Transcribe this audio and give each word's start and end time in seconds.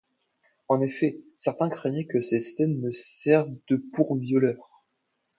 En 0.67 0.81
effet, 0.81 1.19
certains 1.35 1.69
craignaient 1.69 2.07
que 2.07 2.19
ces 2.19 2.39
scènes 2.39 2.81
ne 2.81 2.89
servent 2.89 3.55
de 3.69 3.77
pour 3.93 4.17
violeurs. 4.17 4.83